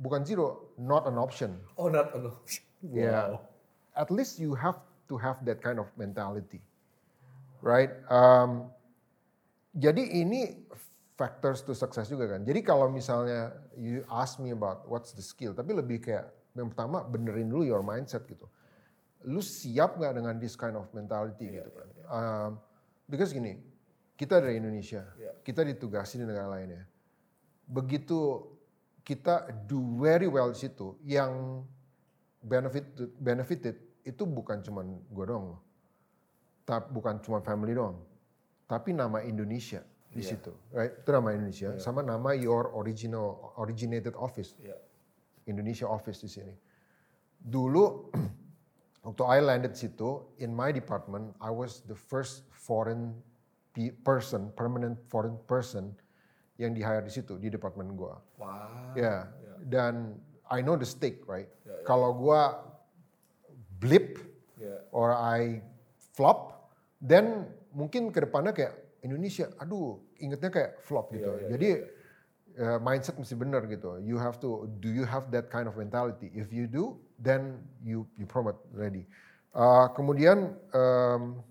bukan 0.00 0.24
zero, 0.24 0.46
not 0.80 1.04
an 1.04 1.20
option. 1.20 1.60
Oh, 1.76 1.92
not 1.92 2.12
an 2.16 2.32
option. 2.32 2.64
Yeah. 2.80 3.36
At 3.92 4.08
least 4.08 4.40
you 4.40 4.56
have 4.56 4.80
to 5.12 5.20
have 5.20 5.44
that 5.44 5.60
kind 5.60 5.76
of 5.76 5.92
mentality, 6.00 6.64
right? 7.60 7.92
Um, 8.08 8.72
jadi 9.76 10.00
ini 10.00 10.56
factors 11.20 11.60
to 11.60 11.76
success 11.76 12.08
juga 12.08 12.32
kan. 12.32 12.40
Jadi 12.48 12.64
kalau 12.64 12.88
misalnya 12.88 13.52
you 13.76 14.00
ask 14.08 14.40
me 14.40 14.56
about 14.56 14.88
what's 14.88 15.12
the 15.12 15.20
skill, 15.20 15.52
tapi 15.52 15.76
lebih 15.76 16.00
kayak 16.00 16.32
yang 16.56 16.72
pertama 16.72 17.04
benerin 17.04 17.52
dulu 17.52 17.68
your 17.68 17.84
mindset 17.84 18.24
gitu. 18.24 18.48
Lu 19.28 19.44
siap 19.44 20.00
nggak 20.00 20.16
dengan 20.16 20.40
this 20.40 20.56
kind 20.56 20.80
of 20.80 20.88
mentality 20.96 21.52
gitu 21.52 21.68
kan? 21.68 21.88
Um, 22.08 22.50
because 23.04 23.36
gini, 23.36 23.60
kita 24.16 24.40
dari 24.40 24.56
Indonesia, 24.56 25.04
Iya. 25.20 25.36
kita 25.44 25.60
ditugasi 25.60 26.16
di 26.16 26.24
negara 26.24 26.48
lain 26.56 26.72
ya. 26.72 26.84
Begitu 27.68 28.48
kita 29.04 29.52
do 29.68 30.00
very 30.00 30.24
well 30.24 30.48
di 30.48 30.56
situ, 30.56 30.96
yang 31.04 31.60
benefit 32.40 32.96
benefited 33.20 33.76
itu 34.08 34.24
bukan 34.24 34.64
cuman 34.64 34.96
gue 35.12 35.24
doang 35.28 35.52
loh. 35.52 35.60
Tapi 36.64 36.88
bukan 36.96 37.20
cuma 37.20 37.44
family 37.44 37.76
doang. 37.76 38.00
Tapi 38.64 38.96
nama 38.96 39.20
Indonesia 39.20 39.84
di 40.10 40.20
Iya. 40.20 40.30
situ. 40.34 40.52
Right? 40.74 40.92
Itu 40.98 41.10
nama 41.10 41.30
Indonesia 41.30 41.70
sama 41.78 42.02
nama 42.02 42.34
your 42.34 42.74
original 42.74 43.54
originated 43.56 44.12
office. 44.14 44.58
Iya. 44.58 44.74
Indonesia 45.46 45.86
office 45.86 46.18
di 46.20 46.30
sini. 46.30 46.54
Dulu 47.40 48.10
waktu 49.06 49.22
I 49.24 49.38
landed 49.40 49.72
situ 49.74 50.26
in 50.38 50.50
my 50.50 50.70
department 50.70 51.32
I 51.38 51.48
was 51.48 51.86
the 51.86 51.96
first 51.96 52.44
foreign 52.50 53.14
pe- 53.72 53.94
person, 54.02 54.50
permanent 54.52 54.98
foreign 55.06 55.38
person 55.46 55.94
yang 56.60 56.76
di 56.76 56.84
hire 56.84 57.00
di 57.00 57.08
situ 57.08 57.38
di 57.40 57.48
departemen 57.48 57.96
gua. 57.96 58.20
Wah. 58.36 58.92
Ya, 58.92 59.30
dan 59.64 60.18
I 60.50 60.60
know 60.60 60.74
the 60.74 60.84
stake, 60.84 61.22
right? 61.24 61.48
Ya, 61.64 61.72
ya. 61.72 61.86
Kalau 61.86 62.10
gua 62.12 62.66
blip 63.80 64.18
Ya. 64.60 64.76
or 64.92 65.16
I 65.16 65.64
flop, 66.12 66.68
then 67.00 67.48
mungkin 67.72 68.12
ke 68.12 68.20
depannya 68.20 68.52
kayak 68.52 68.76
Indonesia, 69.02 69.48
aduh, 69.56 70.00
ingetnya 70.20 70.50
kayak 70.52 70.72
flop 70.84 71.12
gitu. 71.14 71.30
ya, 71.40 71.56
Jadi 71.56 71.70
uh, 72.60 72.78
mindset 72.82 73.16
mesti 73.16 73.34
benar 73.36 73.64
gitu. 73.66 73.96
You 74.02 74.20
have 74.20 74.36
to, 74.44 74.68
do 74.80 74.92
you 74.92 75.08
have 75.08 75.32
that 75.32 75.48
kind 75.48 75.64
of 75.68 75.76
mentality? 75.78 76.28
If 76.36 76.52
you 76.52 76.68
do, 76.68 77.00
then 77.20 77.64
you 77.80 78.04
you 78.20 78.28
promote 78.28 78.60
ready. 78.76 79.08
Uh, 79.50 79.90
kemudian 79.96 80.54
um, 80.76 81.42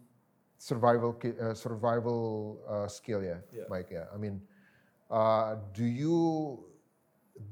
survival 0.60 1.16
uh, 1.16 1.56
survival 1.56 2.20
uh, 2.68 2.88
skill 2.88 3.24
ya, 3.24 3.40
Ya. 3.52 3.66
Mike 3.68 3.92
ya. 3.92 4.08
I 4.14 4.18
mean, 4.20 4.44
uh, 5.10 5.58
do 5.74 5.84
you 5.84 6.18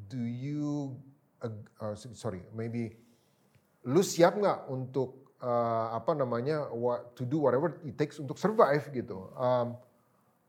do 0.07 0.19
you 0.19 0.95
ag- 1.43 1.69
uh, 1.79 1.95
sorry 1.95 2.43
maybe 2.51 2.95
lu 3.87 4.03
siap 4.03 4.35
nggak 4.35 4.67
untuk 4.67 5.31
uh, 5.39 5.95
apa 5.95 6.11
namanya 6.11 6.67
what, 6.75 7.15
to 7.15 7.23
do 7.23 7.39
whatever 7.39 7.79
it 7.87 7.95
takes 7.95 8.19
untuk 8.19 8.35
survive 8.35 8.83
gitu 8.91 9.31
Um, 9.39 9.79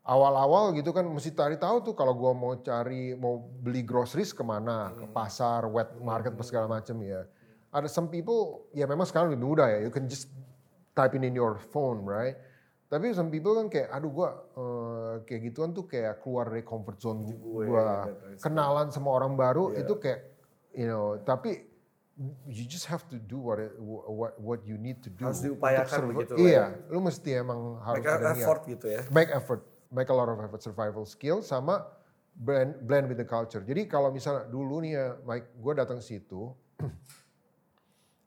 awal-awal 0.09 0.73
gitu 0.73 0.89
kan 0.89 1.05
mesti 1.05 1.29
cari 1.31 1.55
tahu 1.55 1.85
tuh 1.85 1.93
kalau 1.93 2.11
gua 2.11 2.33
mau 2.33 2.57
cari 2.57 3.13
mau 3.13 3.37
beli 3.37 3.85
groceries 3.85 4.33
ke 4.33 4.41
mana 4.41 4.89
ke 4.91 5.05
pasar 5.07 5.69
wet 5.69 5.93
market 6.01 6.33
apa 6.33 6.41
segala 6.41 6.65
macam 6.67 6.97
ya. 6.99 7.29
Ada 7.69 7.85
some 7.85 8.09
people 8.09 8.65
ya 8.73 8.83
memang 8.83 9.05
sekarang 9.05 9.29
lebih 9.29 9.45
mudah 9.45 9.69
ya 9.69 9.79
you 9.79 9.93
can 9.93 10.09
just 10.09 10.33
type 10.91 11.13
in 11.13 11.21
in 11.21 11.37
your 11.37 11.61
phone 11.69 12.01
right? 12.01 12.33
Tapi 12.89 13.13
some 13.13 13.29
people 13.29 13.53
kan 13.53 13.69
kayak 13.69 13.93
aduh 13.93 14.09
gua 14.09 14.29
eh, 14.51 15.13
kayak 15.23 15.41
gituan 15.45 15.69
tuh 15.71 15.85
kayak 15.85 16.17
keluar 16.19 16.49
dari 16.49 16.65
comfort 16.65 16.97
zone 16.97 17.29
Gue, 17.29 17.69
gua. 17.69 18.09
lain 18.09 18.41
kenalan 18.41 18.89
sama 18.89 19.13
orang 19.13 19.37
baru 19.37 19.69
Iya. 19.71 19.85
itu 19.85 19.93
kayak 19.95 20.19
you 20.73 20.89
know 20.89 21.21
tapi 21.21 21.69
you 22.49 22.65
just 22.65 22.89
have 22.89 23.05
to 23.07 23.21
do 23.21 23.37
what 23.37 23.61
it- 23.61 23.77
what 23.79 24.33
what 24.41 24.59
you 24.65 24.75
need 24.75 24.99
to 24.99 25.07
do 25.07 25.23
Harus 25.23 25.39
diupayakan 25.39 26.09
begitu 26.09 26.33
lah 26.33 26.41
iya 26.41 26.63
lu 26.89 26.99
mesti 26.99 27.29
emang 27.37 27.77
harus 27.79 28.01
Make 28.01 28.09
ada 28.09 28.19
niat 28.25 28.41
effort 28.41 28.61
gitu 28.65 28.85
ya. 28.89 29.01
make 29.07 29.31
effort, 29.31 29.61
make 29.89 30.09
a 30.09 30.15
lot 30.15 30.29
of 30.29 30.37
effort, 30.39 30.61
survival 30.61 31.03
skill 31.05 31.41
sama 31.41 31.85
blend, 32.35 32.77
blend 32.85 33.09
with 33.09 33.17
the 33.17 33.27
culture. 33.27 33.61
Jadi 33.61 33.89
kalau 33.89 34.13
misalnya 34.13 34.47
dulu 34.47 34.79
nih 34.81 34.91
ya, 34.95 35.05
Mike, 35.25 35.47
gue 35.57 35.73
datang 35.75 35.99
situ, 35.99 36.53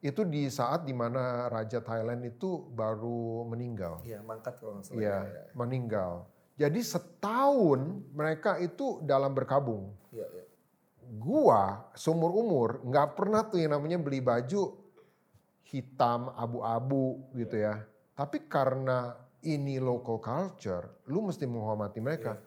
itu 0.03 0.21
di 0.27 0.51
saat 0.51 0.83
di 0.83 0.93
mana 0.93 1.47
Raja 1.47 1.79
Thailand 1.79 2.27
itu 2.27 2.67
baru 2.75 3.47
meninggal. 3.47 4.03
Iya, 4.03 4.21
mangkat 4.27 4.59
kalau 4.59 4.79
nggak 4.79 4.87
salah. 4.91 4.99
Iya, 4.99 5.09
Ya, 5.09 5.19
ya. 5.23 5.45
meninggal. 5.55 6.13
Jadi 6.53 6.81
setahun 6.85 7.81
mereka 8.13 8.59
itu 8.61 9.01
dalam 9.07 9.33
berkabung. 9.33 9.95
Iya, 10.13 10.27
iya. 10.29 10.45
Gua 11.13 11.91
seumur 11.93 12.33
umur 12.35 12.69
nggak 12.83 13.09
pernah 13.19 13.45
tuh 13.45 13.61
yang 13.61 13.77
namanya 13.77 13.99
beli 14.01 14.21
baju 14.21 14.81
hitam 15.65 16.29
abu-abu 16.37 17.33
gitu 17.39 17.57
ya. 17.57 17.81
Tapi 18.13 18.45
karena 18.51 19.17
ini 19.45 19.79
local 19.79 20.19
culture, 20.19 21.03
lu 21.11 21.27
mesti 21.27 21.45
menghormati 21.45 21.99
mereka. 21.99 22.39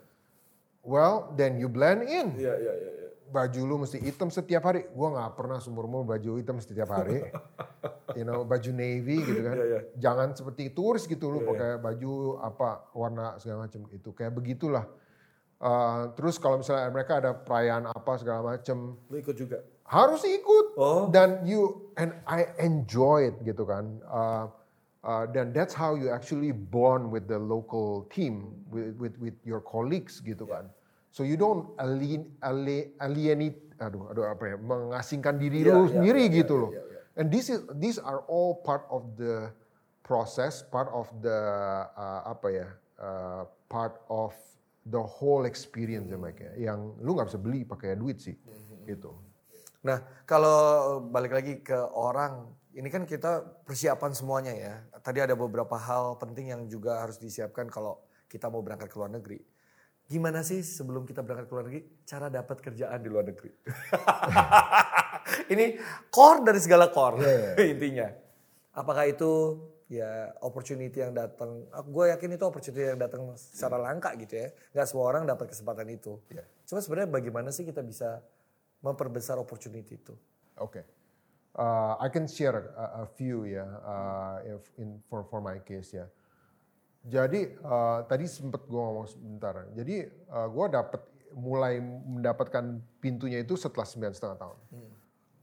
Well, 0.85 1.33
then 1.33 1.57
you 1.57 1.65
blend 1.67 2.05
in. 2.05 2.37
Iya, 2.37 2.53
iya, 2.55 2.73
iya. 2.77 2.91
iya. 2.93 3.09
Baju 3.25 3.61
lu 3.65 3.75
mesti 3.81 3.97
hitam 3.97 4.29
setiap 4.29 4.69
hari. 4.69 4.85
Gua 4.93 5.11
nggak 5.11 5.33
pernah 5.33 5.57
seumur 5.57 5.89
umur 5.89 6.05
baju 6.05 6.37
hitam 6.37 6.61
setiap 6.61 6.93
hari. 6.93 7.25
you 8.17 8.21
know, 8.21 8.45
baju 8.45 8.69
navy 8.69 9.17
gitu 9.17 9.41
kan. 9.41 9.55
Iya, 9.57 9.65
iya. 9.65 9.79
Jangan 9.97 10.37
seperti 10.37 10.69
turis 10.71 11.09
gitu 11.09 11.33
lu 11.33 11.41
pakai 11.41 11.81
baju 11.81 12.37
apa 12.39 12.93
warna 12.93 13.35
segala 13.41 13.65
macam 13.65 13.81
itu. 13.89 14.13
Kayak 14.13 14.37
begitulah. 14.37 14.85
Uh, 15.55 16.13
terus 16.13 16.37
kalau 16.37 16.61
misalnya 16.61 16.91
mereka 16.93 17.17
ada 17.17 17.31
perayaan 17.33 17.89
apa 17.89 18.11
segala 18.21 18.43
macam, 18.55 18.99
Lu 19.09 19.15
ikut 19.17 19.33
juga. 19.33 19.63
harus 19.87 20.21
ikut 20.21 20.65
Oh. 20.75 21.07
dan 21.07 21.47
you 21.47 21.89
and 21.95 22.11
I 22.27 22.51
enjoy 22.59 23.31
it 23.31 23.39
gitu 23.41 23.63
kan 23.63 24.03
uh, 24.03 24.51
uh, 25.05 25.29
dan 25.29 25.53
that's 25.53 25.77
how 25.77 25.93
you 25.93 26.09
actually 26.09 26.49
bond 26.51 27.05
with 27.07 27.29
the 27.29 27.37
local 27.37 28.09
team 28.09 28.49
with 28.73 28.97
with, 28.97 29.15
with 29.21 29.37
your 29.45 29.61
colleagues 29.61 30.19
gitu 30.25 30.49
kan. 30.49 30.67
So 31.15 31.23
you 31.23 31.39
don't 31.39 31.71
alien, 31.79 32.27
alien, 32.43 32.91
alienate 32.99 33.61
aduh 33.79 34.11
aduh 34.11 34.27
apa 34.31 34.55
ya 34.55 34.57
mengasingkan 34.59 35.35
diri 35.39 35.63
Iya, 35.63 35.75
lu 35.75 35.83
iya, 35.87 35.91
sendiri 35.99 36.23
iya, 36.27 36.35
gitu 36.43 36.53
iya, 36.55 36.63
loh 36.63 36.71
iya, 36.71 36.83
iya. 36.95 36.99
and 37.19 37.27
this 37.27 37.51
is 37.51 37.59
these 37.75 37.99
are 37.99 38.23
all 38.31 38.55
part 38.63 38.87
of 38.87 39.03
the 39.19 39.51
process 39.99 40.63
part 40.63 40.87
of 40.95 41.11
the 41.19 41.39
uh, 41.91 42.23
apa 42.23 42.47
ya 42.55 42.67
uh, 43.03 43.43
part 43.67 43.99
of 44.07 44.31
the 44.85 45.01
whole 45.01 45.45
experience 45.49 46.13
ya 46.13 46.17
Mike 46.17 46.39
ya. 46.39 46.71
Yang 46.71 46.79
lu 47.01 47.17
nggak 47.17 47.27
bisa 47.33 47.39
beli 47.41 47.61
pakai 47.65 47.97
duit 47.97 48.21
sih 48.21 48.37
Mm-hmm. 48.37 48.85
gitu. 48.85 49.11
Nah, 49.85 50.01
kalau 50.25 50.97
balik 51.13 51.33
lagi 51.33 51.61
ke 51.61 51.77
orang, 51.93 52.49
ini 52.75 52.91
kan 52.91 53.07
kita 53.07 53.63
persiapan 53.63 54.11
semuanya 54.11 54.51
ya. 54.51 54.73
Tadi 54.99 55.23
ada 55.23 55.31
beberapa 55.31 55.79
hal 55.79 56.19
penting 56.19 56.51
yang 56.51 56.61
juga 56.67 56.99
harus 56.99 57.15
disiapkan 57.15 57.71
kalau 57.71 58.03
kita 58.27 58.51
mau 58.51 58.59
berangkat 58.59 58.91
ke 58.91 58.97
luar 58.99 59.15
negeri. 59.15 59.39
Gimana 60.05 60.43
sih 60.43 60.59
sebelum 60.59 61.07
kita 61.07 61.23
berangkat 61.23 61.47
ke 61.47 61.53
luar 61.55 61.65
negeri, 61.71 61.81
cara 62.03 62.27
dapat 62.27 62.59
kerjaan 62.59 62.99
di 62.99 63.09
luar 63.09 63.25
negeri? 63.31 63.49
ini 65.55 65.79
core 66.11 66.43
dari 66.43 66.59
segala 66.59 66.91
core 66.91 67.23
intinya. 67.73 68.11
Apakah 68.75 69.07
itu 69.07 69.55
ya 69.87 70.35
opportunity 70.43 70.99
yang 70.99 71.15
datang? 71.15 71.63
Gue 71.87 72.11
yakin 72.11 72.35
itu 72.35 72.43
opportunity 72.43 72.91
yang 72.91 72.99
datang 72.99 73.23
secara 73.39 73.79
langka 73.79 74.11
gitu 74.19 74.35
ya. 74.35 74.47
Nggak 74.75 74.87
semua 74.91 75.15
orang 75.15 75.23
dapat 75.23 75.47
kesempatan 75.47 75.87
itu. 75.95 76.19
Cuma 76.67 76.83
sebenarnya 76.83 77.07
bagaimana 77.07 77.55
sih 77.55 77.63
kita 77.63 77.79
bisa 77.79 78.19
memperbesar 78.83 79.39
opportunity 79.39 79.95
itu? 79.95 80.11
Okay. 80.59 80.83
Uh, 81.55 81.95
I 82.03 82.11
can 82.11 82.27
share 82.27 82.75
a, 82.75 83.03
a 83.03 83.05
few 83.15 83.47
ya 83.47 83.63
uh, 83.63 84.43
if 84.43 84.67
in 84.75 84.99
for 85.07 85.23
for 85.23 85.39
my 85.39 85.63
case 85.63 85.95
ya. 85.95 86.03
Jadi 87.05 87.55
uh, 87.63 88.03
tadi 88.09 88.27
sempat 88.27 88.67
gue 88.67 88.75
ngomong 88.75 89.07
sebentar. 89.07 89.63
Jadi 89.71 90.03
uh, 90.35 90.51
gue 90.51 90.65
dapat 90.67 91.01
mulai 91.31 91.79
mendapatkan 91.79 92.79
pintunya 92.99 93.39
itu 93.39 93.55
setelah 93.55 93.87
sembilan 93.87 94.11
setengah 94.11 94.37
tahun. 94.39 94.57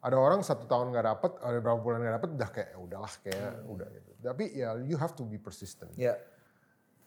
Ada 0.02 0.16
orang 0.18 0.42
satu 0.42 0.66
tahun 0.66 0.90
nggak 0.90 1.06
dapat, 1.14 1.32
ada 1.38 1.58
berapa 1.62 1.78
bulan 1.78 2.02
nggak 2.02 2.16
dapat, 2.18 2.30
udah 2.34 2.50
kayak 2.50 2.68
"Ya 2.74 2.78
udahlah 2.82 3.12
kayak 3.22 3.52
udah 3.70 3.88
gitu. 3.94 4.10
Tapi 4.18 4.44
ya 4.52 4.68
you 4.82 4.96
have 4.98 5.14
to 5.14 5.22
be 5.22 5.38
persistent 5.38 5.94
Ya, 5.94 6.18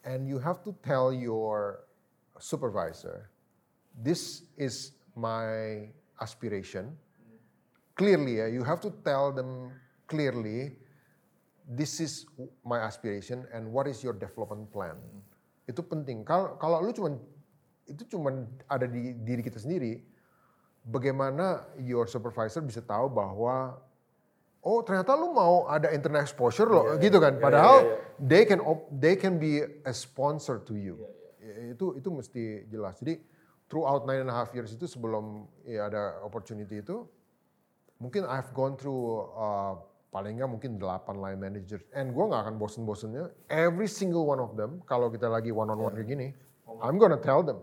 and 0.02 0.24
you 0.24 0.40
have 0.40 0.64
to 0.64 0.72
tell 0.80 1.12
your 1.12 1.84
supervisor, 2.40 3.28
this 3.92 4.48
is 4.56 4.96
my 5.12 5.86
aspiration. 6.18 6.96
Clearly, 7.96 8.44
ya, 8.44 8.46
you 8.52 8.60
have 8.60 8.78
to 8.84 8.92
tell 9.00 9.32
them 9.32 9.72
clearly, 10.04 10.76
this 11.64 11.98
is 11.98 12.28
my 12.62 12.78
aspiration 12.78 13.48
and 13.50 13.72
what 13.72 13.88
is 13.88 14.04
your 14.04 14.12
development 14.12 14.68
plan. 14.68 15.00
Itu 15.64 15.80
penting. 15.80 16.22
Kalau 16.22 16.60
kalau 16.60 16.84
lu 16.84 16.92
cuman 16.92 17.16
itu 17.88 18.04
cuman 18.12 18.46
ada 18.70 18.86
di 18.86 19.16
diri 19.24 19.40
kita 19.40 19.58
sendiri, 19.58 20.04
bagaimana 20.86 21.66
your 21.82 22.06
supervisor 22.06 22.62
bisa 22.62 22.84
tahu 22.84 23.10
bahwa 23.10 23.80
oh 24.62 24.78
ternyata 24.82 25.14
lu 25.18 25.34
mau 25.34 25.66
ada 25.66 25.90
internet 25.90 26.26
exposure 26.26 26.70
loh 26.70 26.98
gitu 26.98 27.18
kan? 27.18 27.38
padahal 27.38 27.98
they 28.18 28.46
can 28.46 28.62
op- 28.62 28.90
they 28.92 29.18
can 29.18 29.38
be 29.40 29.62
a 29.86 29.94
sponsor 29.94 30.62
to 30.62 30.78
you. 30.78 31.00
Ya, 31.42 31.74
itu 31.74 31.98
itu 31.98 32.08
mesti 32.10 32.66
jelas. 32.70 32.98
Jadi 33.02 33.18
throughout 33.66 34.06
nine 34.06 34.22
and 34.26 34.30
a 34.30 34.36
half 34.36 34.54
years 34.54 34.74
itu 34.74 34.86
sebelum 34.86 35.46
ya 35.66 35.90
ada 35.90 36.22
opportunity 36.22 36.82
itu 36.82 37.06
mungkin 38.02 38.28
I've 38.28 38.52
gone 38.52 38.76
through 38.76 39.30
uh, 39.32 39.74
paling 40.12 40.40
nggak 40.40 40.48
mungkin 40.48 40.80
8 40.80 41.12
line 41.16 41.38
managers 41.40 41.84
and 41.92 42.16
gue 42.16 42.24
nggak 42.24 42.48
akan 42.48 42.54
bosen-bosennya. 42.56 43.28
Every 43.52 43.88
single 43.88 44.24
one 44.24 44.40
of 44.40 44.56
them 44.56 44.80
kalau 44.88 45.12
kita 45.12 45.28
lagi 45.28 45.52
one 45.52 45.68
on 45.68 45.76
one 45.76 45.92
kayak 45.92 46.08
gini 46.08 46.28
I'm 46.80 46.96
gonna 47.00 47.20
tell 47.20 47.44
them. 47.44 47.60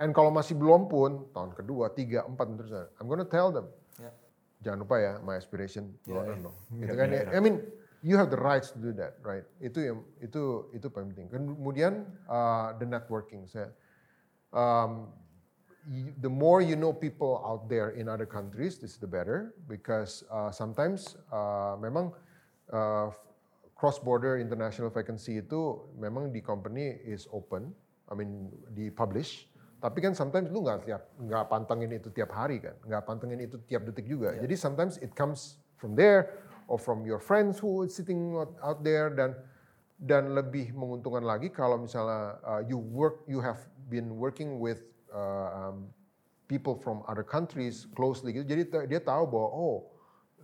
And 0.00 0.10
kalau 0.10 0.34
masih 0.34 0.58
belum 0.58 0.90
pun 0.90 1.30
tahun 1.30 1.54
kedua 1.54 1.94
tiga 1.94 2.26
empat 2.26 2.46
terus 2.58 2.72
I'm 2.98 3.06
gonna 3.06 3.28
tell 3.28 3.54
them. 3.54 3.68
Ya. 4.00 4.10
jangan 4.64 4.78
lupa 4.82 4.96
ya 4.98 5.12
my 5.22 5.38
aspiration 5.38 5.92
London 6.08 6.50
loh 6.50 6.56
gitu 6.72 6.94
kan 6.98 7.08
ya? 7.12 7.30
I 7.30 7.38
mean 7.38 7.62
you 8.04 8.18
have 8.20 8.28
the 8.28 8.40
rights 8.40 8.72
to 8.74 8.78
do 8.80 8.90
that 8.96 9.20
right? 9.22 9.46
Itu 9.62 9.80
yang 9.80 9.98
itu 10.18 10.72
itu 10.74 10.88
penting. 10.90 11.30
Kemudian 11.30 12.04
uh, 12.26 12.74
the 12.80 12.88
networking. 12.88 13.46
Saya 13.46 13.70
um, 14.50 15.08
the 16.20 16.28
more 16.28 16.62
you 16.62 16.76
know 16.76 16.92
people 16.92 17.44
out 17.44 17.68
there 17.68 17.90
in 17.90 18.08
other 18.08 18.26
countries, 18.26 18.78
this 18.78 18.96
is 18.96 18.98
the 18.98 19.06
better 19.06 19.54
because 19.68 20.24
uh, 20.32 20.50
sometimes 20.50 21.16
uh, 21.32 21.76
memang 21.76 22.12
uh, 22.72 23.12
cross 23.76 23.98
border 23.98 24.40
international 24.40 24.88
vacancy 24.88 25.44
itu 25.44 25.84
memang 26.00 26.32
di 26.32 26.40
company 26.40 26.96
is 27.04 27.28
open, 27.32 27.72
I 28.08 28.14
mean 28.16 28.48
di 28.72 28.88
publish. 28.88 29.44
Tapi 29.84 30.00
kan 30.00 30.16
sometimes 30.16 30.48
lu 30.48 30.64
nggak 30.64 30.88
tiap 30.88 31.12
nggak 31.20 31.44
pantengin 31.52 31.92
itu 31.92 32.08
tiap 32.08 32.32
hari 32.32 32.64
kan, 32.64 32.72
nggak 32.88 33.04
pantengin 33.04 33.44
itu 33.44 33.60
tiap 33.68 33.84
detik 33.84 34.08
juga. 34.08 34.32
Jadi 34.40 34.56
sometimes 34.56 34.96
it 35.04 35.12
comes 35.12 35.60
from 35.76 35.92
there 35.92 36.40
or 36.72 36.80
from 36.80 37.04
your 37.04 37.20
friends 37.20 37.60
who 37.60 37.84
is 37.84 37.92
sitting 37.92 38.32
out, 38.32 38.56
out 38.64 38.80
there 38.80 39.12
dan 39.12 39.36
dan 40.00 40.32
lebih 40.32 40.72
menguntungkan 40.72 41.20
lagi 41.20 41.52
kalau 41.52 41.76
misalnya 41.76 42.40
uh, 42.40 42.64
you 42.64 42.80
work 42.80 43.20
you 43.28 43.44
have 43.44 43.60
been 43.92 44.16
working 44.16 44.56
with 44.56 44.80
uh, 45.14 45.48
um, 45.70 45.88
people 46.50 46.76
from 46.76 47.00
other 47.08 47.24
countries 47.24 47.86
closely 47.94 48.34
gitu 48.34 48.44
jadi 48.44 48.62
dia 48.90 49.00
tahu 49.00 49.24
bahwa 49.30 49.48
oh 49.48 49.76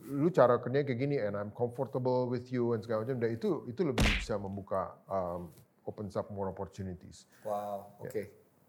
lu 0.01 0.33
cara 0.33 0.57
kerjanya 0.57 0.89
kayak 0.89 1.01
gini 1.03 1.17
and 1.21 1.37
I'm 1.37 1.53
comfortable 1.53 2.25
with 2.31 2.49
you 2.49 2.73
and 2.73 2.81
segala 2.81 3.05
macam 3.05 3.21
dan 3.21 3.37
itu 3.37 3.69
itu 3.69 3.85
lebih 3.85 4.07
bisa 4.17 4.41
membuka 4.41 4.97
um, 5.11 5.53
opens 5.85 6.17
up 6.17 6.33
more 6.33 6.49
opportunities 6.49 7.29
Wow, 7.45 8.01
oke. 8.01 8.23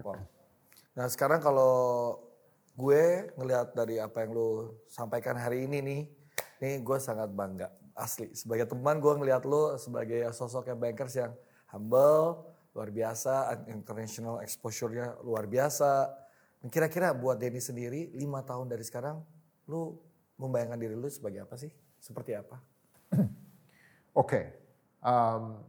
Wow. 0.04 0.20
Nah 0.92 1.08
sekarang 1.08 1.40
kalau 1.40 2.18
gue 2.76 3.32
ngelihat 3.40 3.72
dari 3.72 4.00
apa 4.00 4.28
yang 4.28 4.32
lu 4.36 4.76
sampaikan 4.92 5.40
hari 5.40 5.68
ini 5.70 5.80
nih, 5.80 6.02
nih 6.60 6.74
gue 6.84 6.98
sangat 7.00 7.32
bangga. 7.32 7.72
Asli, 7.96 8.32
sebagai 8.36 8.68
teman 8.72 9.00
gue 9.00 9.14
ngelihat 9.14 9.44
lu 9.48 9.76
sebagai 9.80 10.28
sosok 10.36 10.72
yang 10.72 10.80
bankers 10.80 11.16
yang 11.16 11.32
humble, 11.72 12.51
luar 12.72 12.90
biasa, 12.90 13.66
international 13.68 14.40
exposure-nya 14.44 15.20
luar 15.24 15.48
biasa. 15.48 16.08
Kira-kira 16.70 17.12
buat 17.12 17.42
Denny 17.42 17.60
sendiri, 17.60 18.14
lima 18.14 18.46
tahun 18.46 18.70
dari 18.70 18.86
sekarang, 18.86 19.20
lu 19.66 19.98
membayangkan 20.38 20.78
diri 20.78 20.96
lu 20.96 21.10
sebagai 21.10 21.44
apa 21.44 21.58
sih? 21.58 21.74
Seperti 21.98 22.38
apa? 22.38 22.62
Oke, 24.22 24.54
um, 25.02 25.62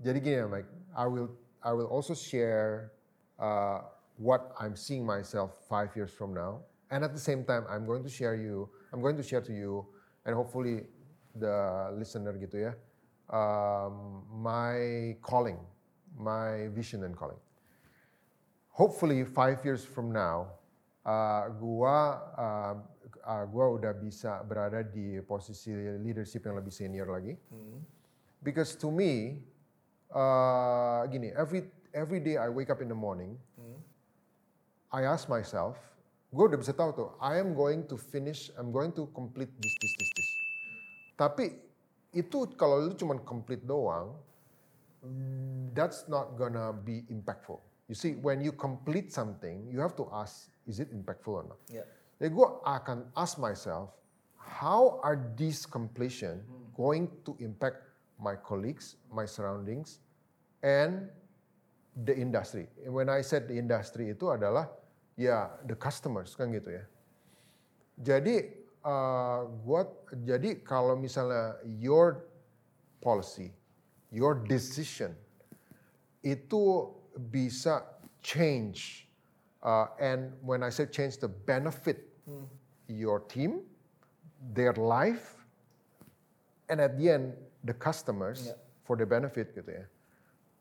jadi 0.00 0.18
gini 0.20 0.36
ya 0.42 0.46
Mike, 0.48 0.70
I 0.92 1.06
will 1.08 1.30
I 1.64 1.72
will 1.72 1.88
also 1.88 2.14
share 2.14 2.92
uh, 3.40 3.86
what 4.20 4.52
I'm 4.60 4.76
seeing 4.76 5.04
myself 5.04 5.56
five 5.68 5.94
years 5.96 6.12
from 6.12 6.32
now, 6.36 6.62
and 6.92 7.02
at 7.02 7.12
the 7.16 7.22
same 7.22 7.44
time 7.44 7.64
I'm 7.68 7.84
going 7.84 8.04
to 8.04 8.12
share 8.12 8.36
you, 8.36 8.68
I'm 8.92 9.00
going 9.00 9.16
to 9.16 9.24
share 9.24 9.42
to 9.42 9.54
you, 9.54 9.86
and 10.24 10.34
hopefully 10.34 10.86
the 11.36 11.90
listener 11.96 12.32
gitu 12.40 12.70
ya, 12.70 12.72
um, 13.28 14.24
my 14.30 15.14
calling, 15.20 15.60
my 16.16 16.72
vision 16.72 17.04
and 17.04 17.14
calling. 17.14 17.38
Hopefully 18.72 19.24
five 19.24 19.64
years 19.64 19.84
from 19.84 20.12
now, 20.12 20.52
uh, 21.04 21.48
gua 21.56 22.20
uh, 22.36 22.74
uh, 23.24 23.44
gua 23.48 23.76
udah 23.76 23.92
bisa 23.96 24.40
berada 24.44 24.84
di 24.84 25.20
posisi 25.24 25.72
leadership 26.00 26.44
yang 26.44 26.56
lebih 26.56 26.72
senior 26.72 27.08
lagi. 27.08 27.36
Because 28.44 28.76
to 28.76 28.92
me, 28.92 29.40
uh, 30.12 31.08
gini, 31.08 31.32
every 31.32 31.68
every 31.96 32.20
day 32.20 32.36
I 32.36 32.52
wake 32.52 32.68
up 32.68 32.84
in 32.84 32.92
the 32.92 32.98
morning, 32.98 33.40
I 34.92 35.08
ask 35.08 35.28
myself, 35.28 35.76
gue 36.30 36.44
udah 36.46 36.60
bisa 36.60 36.72
tahu 36.76 36.90
tuh, 36.94 37.08
I 37.18 37.40
am 37.40 37.56
going 37.56 37.84
to 37.90 37.96
finish, 37.98 38.52
I'm 38.54 38.70
going 38.70 38.92
to 38.96 39.08
complete 39.12 39.50
this, 39.56 39.74
this, 39.80 39.92
this, 39.98 40.10
this. 40.14 40.30
Tapi 41.16 41.46
itu 42.12 42.48
kalau 42.54 42.86
lu 42.86 42.92
cuma 42.94 43.16
complete 43.20 43.64
doang, 43.64 44.14
that's 45.74 46.08
not 46.08 46.38
gonna 46.38 46.72
be 46.72 47.04
impactful. 47.12 47.60
You 47.88 47.94
see, 47.94 48.18
when 48.18 48.42
you 48.42 48.50
complete 48.50 49.12
something, 49.12 49.68
you 49.70 49.78
have 49.80 49.94
to 49.96 50.08
ask, 50.12 50.50
is 50.66 50.80
it 50.80 50.90
impactful 50.90 51.30
or 51.30 51.44
not? 51.46 51.60
Ya. 51.70 51.86
Jadi 52.18 52.32
gue 52.32 52.48
akan 52.64 53.12
ask 53.14 53.36
myself, 53.38 53.92
how 54.34 54.98
are 55.04 55.20
these 55.36 55.68
completion 55.68 56.42
going 56.74 57.06
to 57.28 57.36
impact 57.38 57.86
my 58.16 58.34
colleagues, 58.34 58.96
my 59.12 59.28
surroundings, 59.28 60.00
and 60.64 61.08
the 62.04 62.16
industry. 62.16 62.68
When 62.84 63.08
I 63.08 63.20
said 63.20 63.48
the 63.48 63.56
industry 63.56 64.12
itu 64.12 64.28
adalah 64.28 64.68
ya 65.16 65.48
the 65.64 65.76
customers 65.76 66.36
kan 66.36 66.52
gitu 66.52 66.76
ya. 66.76 66.84
Jadi 67.96 68.36
uh, 68.84 69.48
gua 69.64 69.88
jadi 70.24 70.60
kalau 70.60 70.96
misalnya 70.96 71.56
your 71.64 72.28
policy, 73.00 73.52
your 74.10 74.38
decision 74.46 75.12
itu 76.22 76.90
bisa 77.30 77.86
change 78.20 79.06
uh, 79.62 79.88
and 79.98 80.34
when 80.42 80.62
I 80.62 80.70
say 80.70 80.86
change 80.90 81.18
the 81.22 81.30
benefit 81.30 82.02
your 82.86 83.22
team, 83.26 83.62
their 84.54 84.74
life, 84.74 85.38
and 86.70 86.82
at 86.82 86.98
the 86.98 87.10
end 87.10 87.34
the 87.62 87.74
customers 87.74 88.50
Yeah. 88.50 88.58
for 88.82 88.94
the 88.98 89.06
benefit 89.06 89.54
gitu 89.54 89.70
ya. 89.70 89.86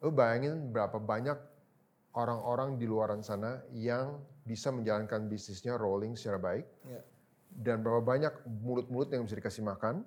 Lu 0.01 0.09
bayangin 0.09 0.69
berapa 0.69 0.97
banyak 0.97 1.37
orang-orang 2.13 2.77
di 2.77 2.85
luaran 2.85 3.21
sana 3.21 3.61
yang 3.73 4.21
bisa 4.45 4.69
menjalankan 4.69 5.25
bisnisnya 5.25 5.77
rolling 5.77 6.13
secara 6.13 6.37
baik 6.37 6.65
Ya. 6.85 7.01
dan 7.65 7.81
berapa 7.81 8.01
banyak 8.01 8.33
mulut-mulut 8.61 9.09
yang 9.09 9.25
bisa 9.25 9.37
dikasih 9.37 9.65
makan. 9.65 10.01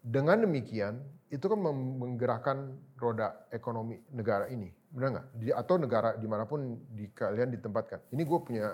Dengan 0.00 0.44
demikian, 0.44 1.00
itu 1.28 1.44
kan 1.44 1.60
menggerakkan 2.00 2.72
roda 2.96 3.48
ekonomi 3.52 4.00
negara 4.12 4.48
ini, 4.48 4.72
benar 4.88 5.08
nggak? 5.20 5.26
Di- 5.36 5.52
Atau 5.56 5.76
negara 5.76 6.16
di 6.16 6.24
mana 6.24 6.48
pun 6.48 6.80
di 6.92 7.08
kalian 7.12 7.52
ditempatkan. 7.52 8.00
Ini 8.12 8.22
gue 8.24 8.38
punya 8.40 8.72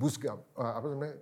goosebump, 0.00 0.40
uh, 0.56 0.72
apa 0.80 0.86
namanya? 0.88 1.16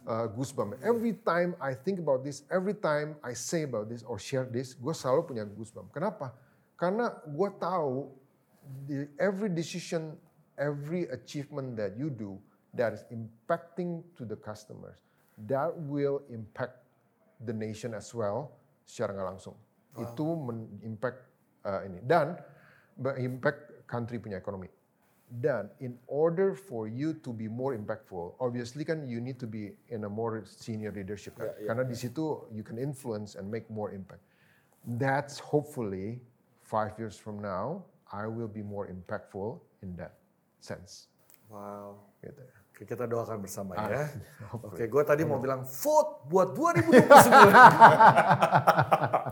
Uh, 0.00 0.26
goosebump. 0.34 0.80
Every 0.82 1.14
time 1.14 1.54
I 1.62 1.76
think 1.78 2.02
about 2.02 2.26
this, 2.26 2.42
every 2.50 2.74
time 2.74 3.20
I 3.22 3.36
say 3.36 3.62
about 3.68 3.86
this 3.86 4.02
or 4.02 4.18
share 4.18 4.48
this, 4.48 4.74
gue 4.74 4.90
selalu 4.90 5.30
punya 5.30 5.44
goosebump. 5.46 5.94
Kenapa? 5.94 6.34
Karena 6.74 7.14
gue 7.28 7.48
tahu 7.60 8.10
the, 8.90 9.06
every 9.20 9.52
decision, 9.52 10.16
every 10.58 11.06
achievement 11.12 11.78
that 11.78 11.94
you 11.94 12.10
do 12.10 12.40
that 12.74 12.96
is 12.96 13.04
impacting 13.12 14.02
to 14.16 14.26
the 14.26 14.34
customers, 14.34 14.98
that 15.46 15.70
will 15.86 16.24
impact 16.32 16.80
the 17.44 17.54
nation 17.54 17.94
as 17.94 18.10
well 18.10 18.56
secara 18.88 19.14
nggak 19.14 19.28
langsung. 19.36 19.56
Itu 19.98 20.38
men-impact 20.38 21.18
uh, 21.66 21.82
ini 21.82 21.98
dan 22.06 22.38
impact 23.18 23.90
country 23.90 24.22
punya 24.22 24.38
ekonomi. 24.38 24.70
Dan 25.30 25.70
in 25.78 25.94
order 26.10 26.58
for 26.58 26.90
you 26.90 27.14
to 27.22 27.30
be 27.30 27.46
more 27.46 27.78
impactful, 27.78 28.34
obviously 28.42 28.82
kan 28.82 29.06
you 29.06 29.22
need 29.22 29.38
to 29.38 29.46
be 29.46 29.70
in 29.90 30.02
a 30.02 30.10
more 30.10 30.42
senior 30.42 30.90
leadership 30.90 31.38
kan. 31.38 31.54
Yeah, 31.54 31.56
yeah, 31.62 31.66
Karena 31.70 31.82
di 31.86 31.94
situ 31.94 32.50
you 32.50 32.66
can 32.66 32.82
influence 32.82 33.38
and 33.38 33.46
make 33.46 33.70
more 33.70 33.94
impact. 33.94 34.26
That's 34.98 35.38
hopefully 35.38 36.18
five 36.66 36.98
years 36.98 37.14
from 37.14 37.38
now, 37.38 37.86
I 38.10 38.26
will 38.26 38.50
be 38.50 38.62
more 38.62 38.90
impactful 38.90 39.62
in 39.86 39.94
that 40.02 40.18
sense. 40.58 41.06
Wow. 41.46 42.02
Gitu. 42.26 42.42
Oke, 42.74 42.82
kita 42.90 43.06
doakan 43.06 43.38
bersama 43.44 43.78
Ah, 43.78 43.86
ya. 43.86 44.10
hopefully. 44.50 44.82
Oke, 44.82 44.84
gue 44.90 45.02
tadi 45.06 45.22
mau 45.22 45.38
bilang 45.38 45.62
vote 45.62 46.26
buat 46.26 46.58
2029. 46.58 46.90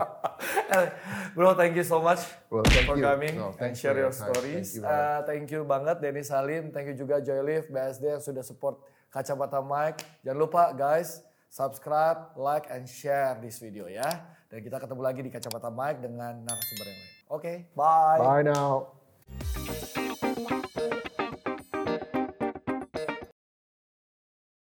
Bro, 1.39 1.55
thank 1.55 1.71
you 1.71 1.87
so 1.87 2.03
much 2.03 2.19
well, 2.51 2.67
for 2.83 2.99
you. 2.99 3.03
coming 3.07 3.39
no, 3.39 3.55
and 3.63 3.71
share 3.71 3.95
you. 3.95 4.03
your 4.03 4.11
stories. 4.11 4.75
Thank 4.75 4.83
you, 4.83 4.83
uh, 4.83 5.19
thank 5.23 5.47
you 5.47 5.63
banget 5.63 6.03
Denny 6.03 6.19
Salim, 6.19 6.67
thank 6.67 6.91
you 6.91 6.99
juga 6.99 7.23
Joyleaf, 7.23 7.71
BSD 7.71 8.19
yang 8.19 8.19
sudah 8.19 8.43
support 8.43 8.83
Kacamata 9.07 9.63
Mike. 9.63 10.03
Jangan 10.27 10.35
lupa 10.35 10.75
guys, 10.75 11.23
subscribe, 11.47 12.35
like, 12.35 12.67
and 12.67 12.83
share 12.83 13.39
this 13.39 13.63
video 13.63 13.87
ya. 13.87 14.03
Dan 14.51 14.67
kita 14.67 14.83
ketemu 14.83 14.99
lagi 14.99 15.23
di 15.23 15.31
Kacamata 15.31 15.71
Mike 15.71 16.03
dengan 16.03 16.43
narasumber 16.43 16.91
yang 16.91 16.99
lain. 16.99 17.15
Oke, 17.31 17.39
okay, 17.39 17.55
bye. 17.71 18.19
Bye 18.19 18.43
now. 18.43 18.99